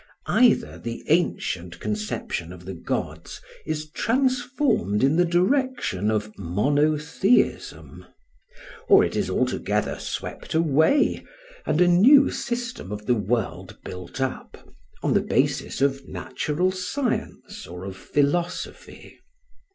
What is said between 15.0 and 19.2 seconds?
on the basis of natural science or of philosophy.